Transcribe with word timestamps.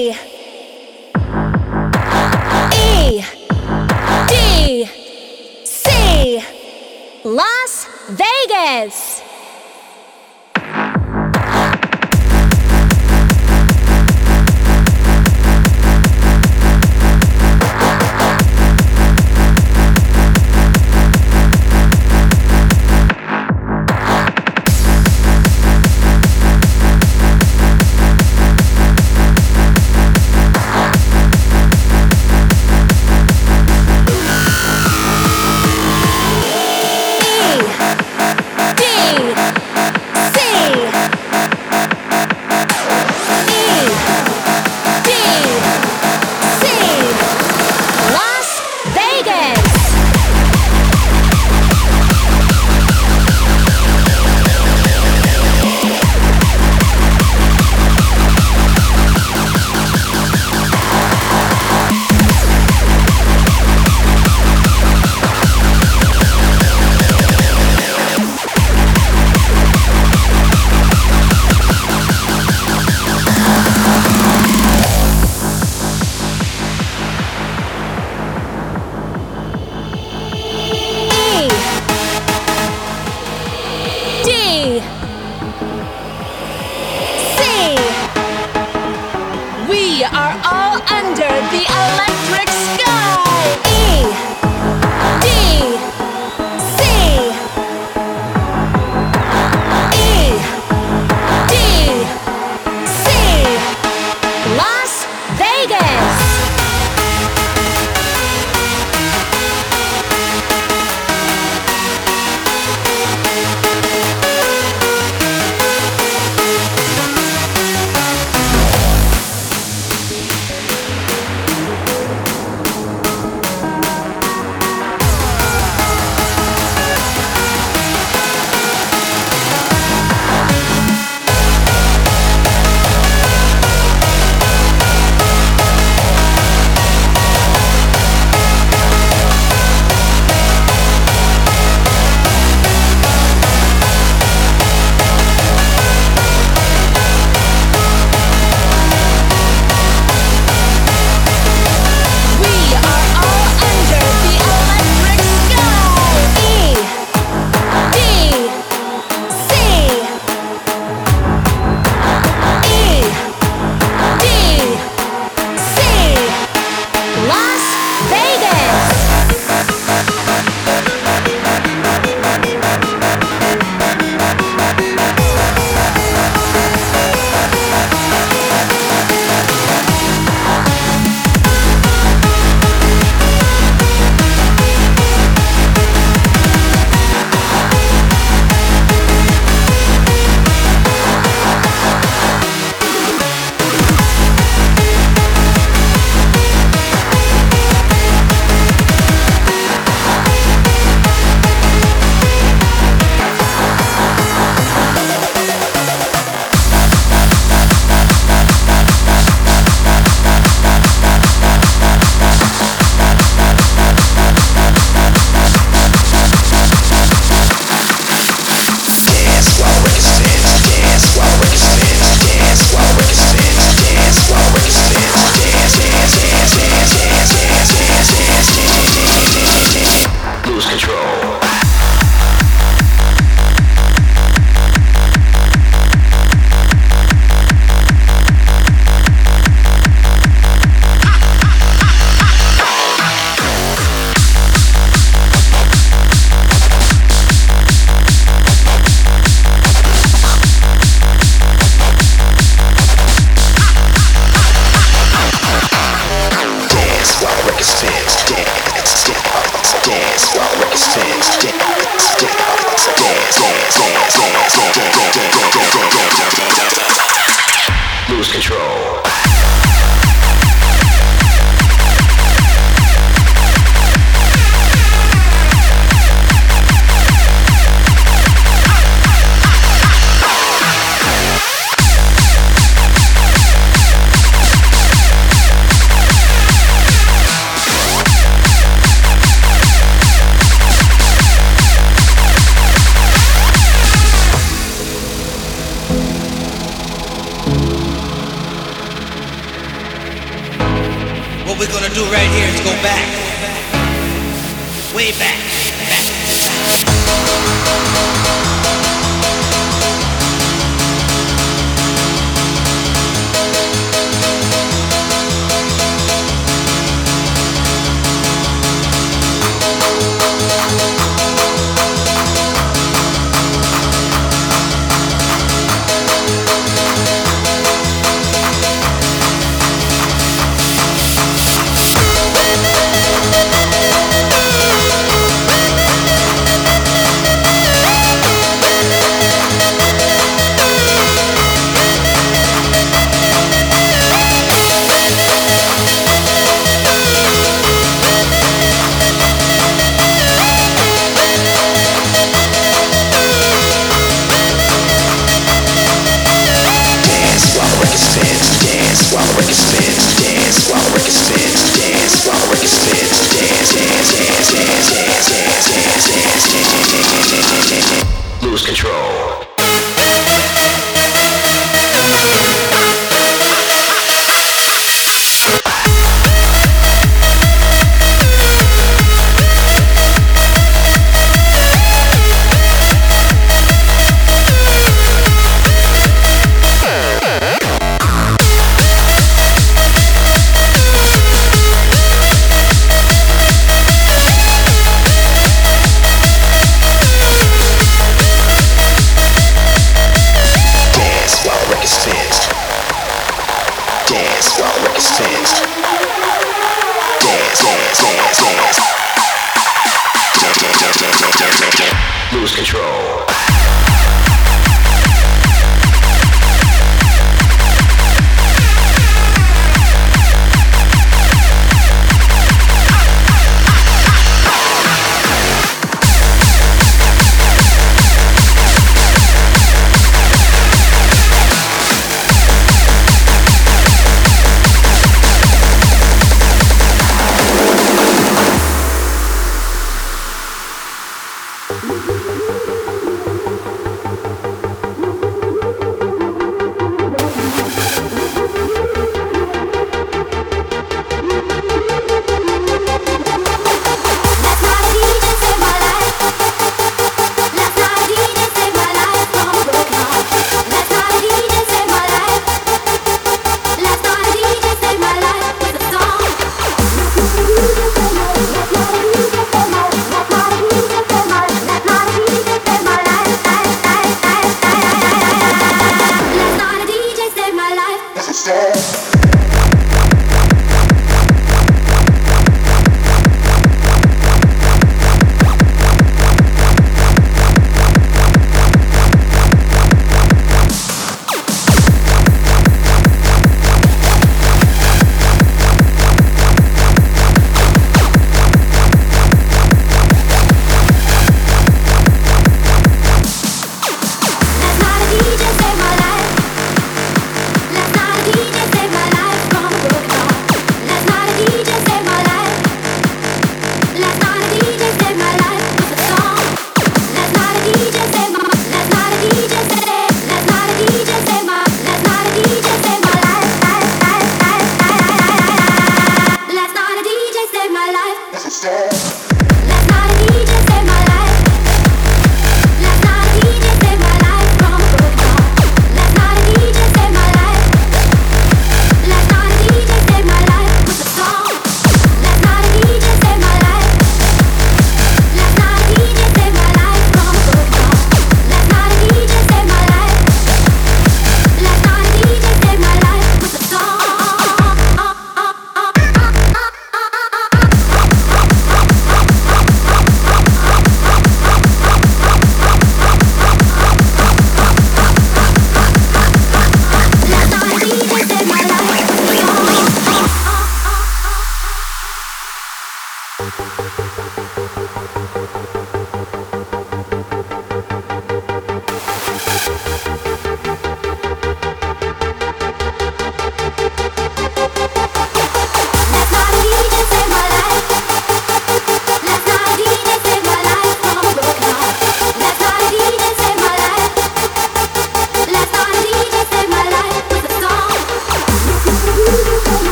E 0.00 0.14
D 4.28 4.88
C 5.64 6.40
Las 7.24 7.88
Vegas. 8.10 9.17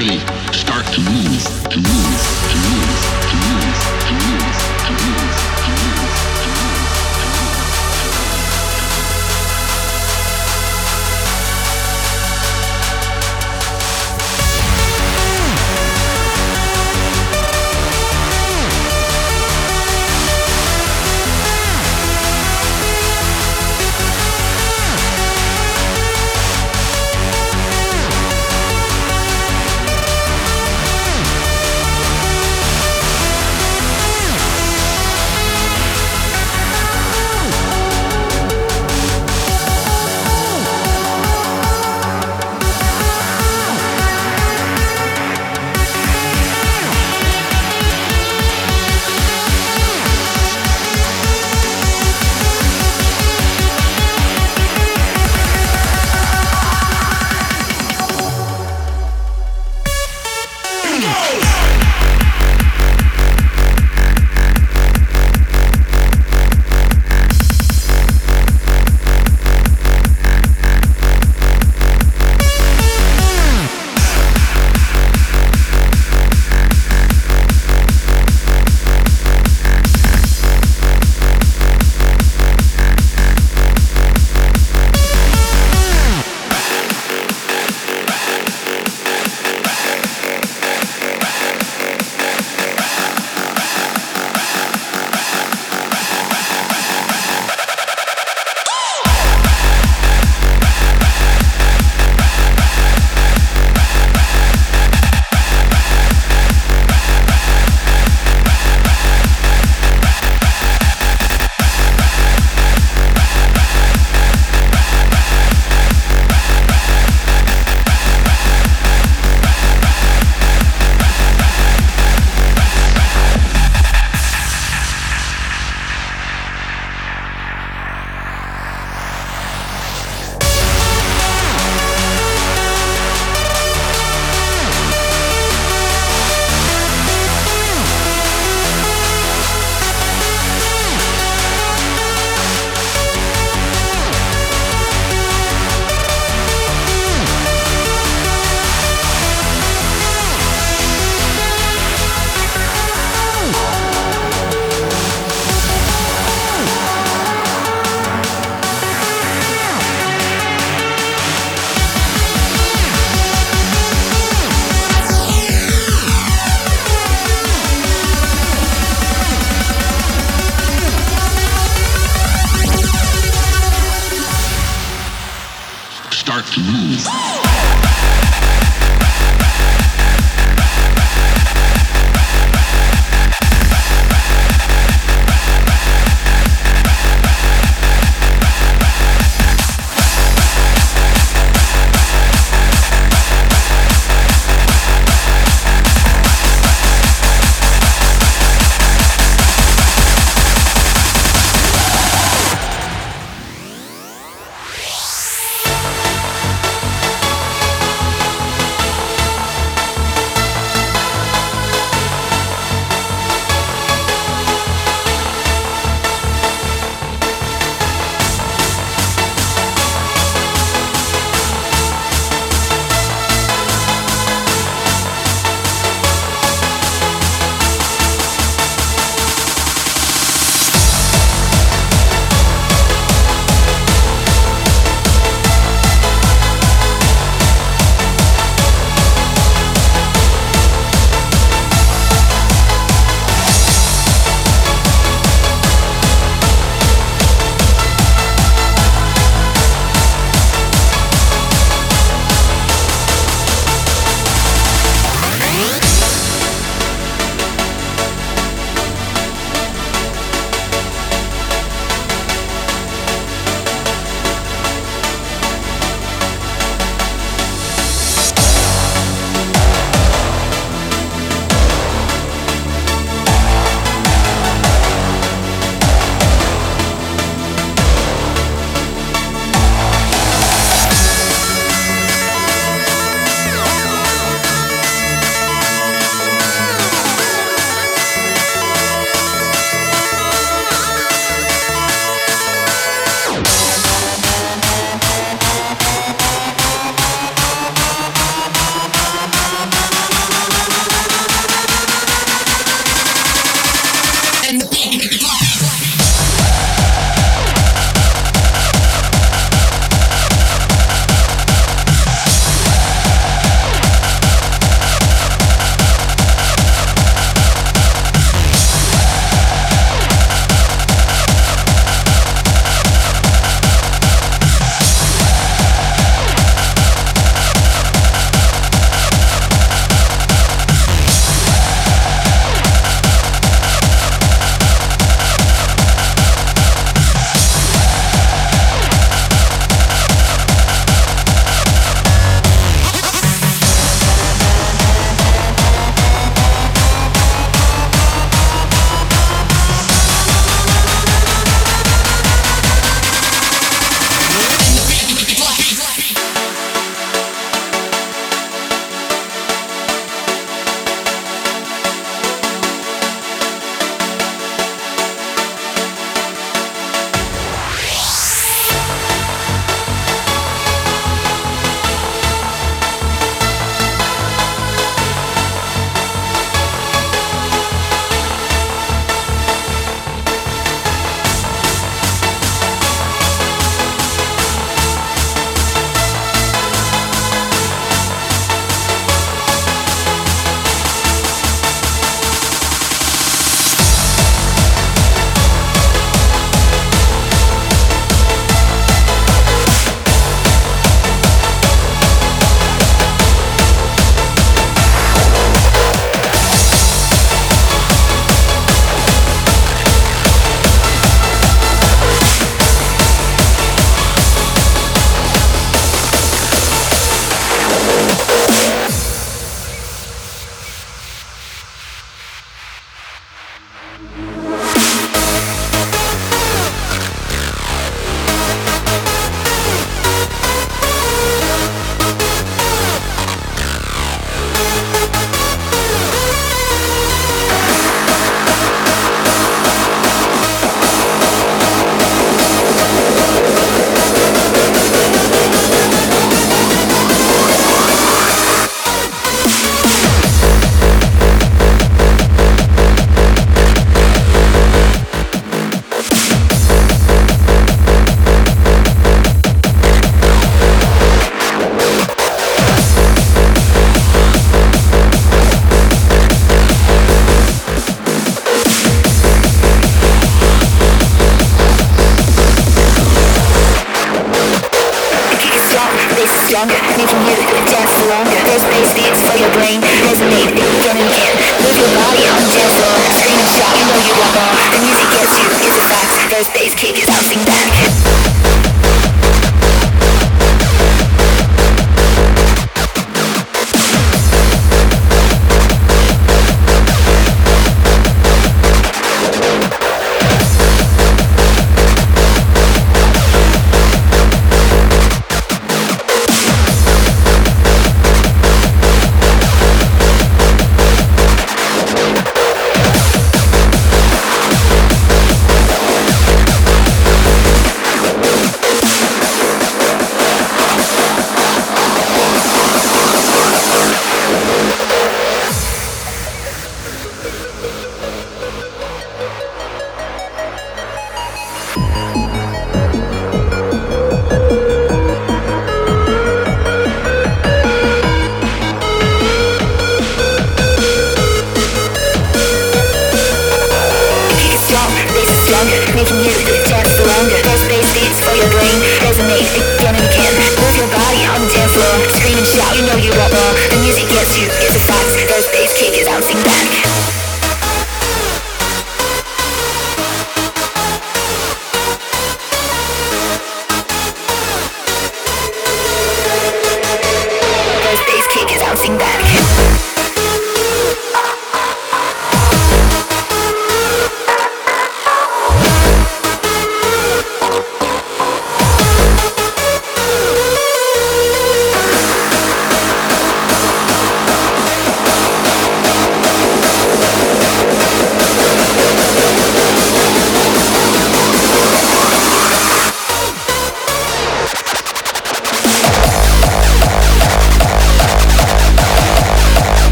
really 0.00 0.29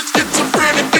it's 0.00 0.12
schizophrenic. 0.12 0.99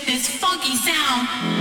this 0.00 0.28
funky 0.28 0.76
sound. 0.76 1.53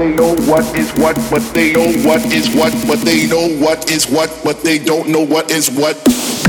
But 0.00 1.40
they 1.52 1.72
know 1.74 1.92
what 2.08 2.32
is 2.32 2.48
what, 2.54 2.72
but 2.88 2.98
they 3.02 3.26
know 3.26 3.48
what 3.58 3.90
is 3.90 4.08
what, 4.08 4.30
but 4.42 4.62
they 4.62 4.78
don't 4.78 5.08
know 5.10 5.20
what 5.20 5.50
is 5.50 5.68
what. 5.70 6.39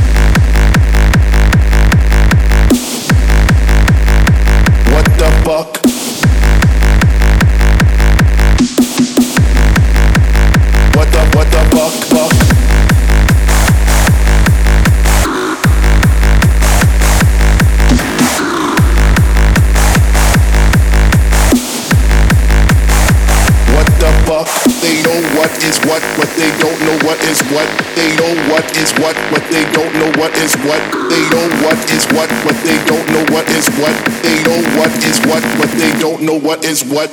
Know 36.22 36.40
what 36.40 36.66
is. 36.66 36.84
What 36.84 37.11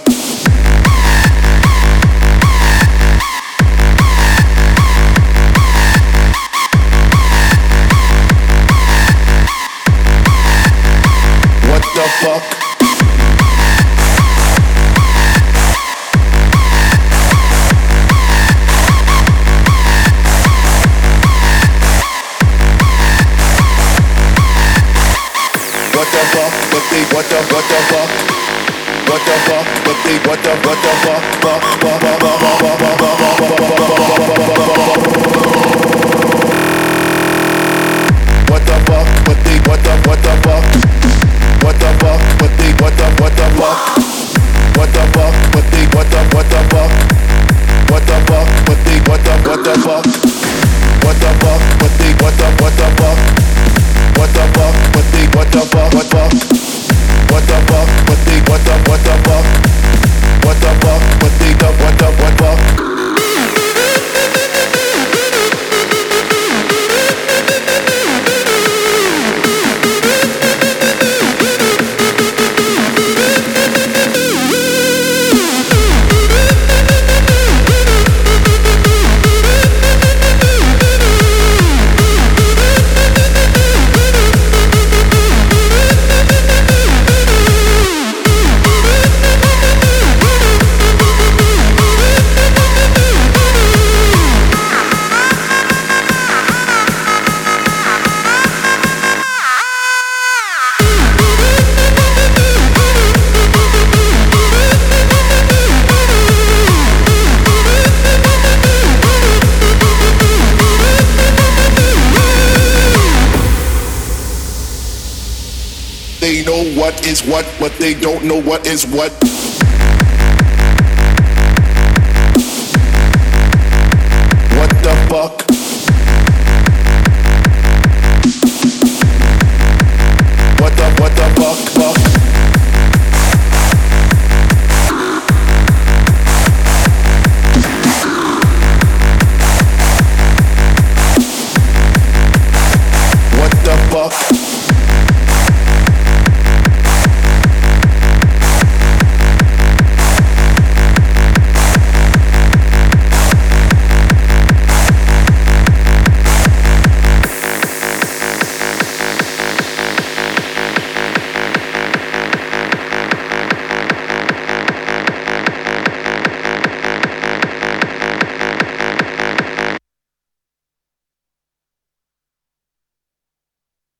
what 118.58 118.66
is 118.66 118.86
what. 118.86 119.27